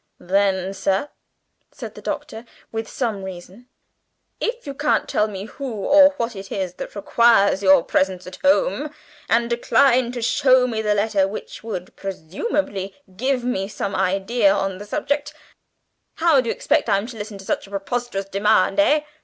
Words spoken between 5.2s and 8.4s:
me who or what it is that requires your presence at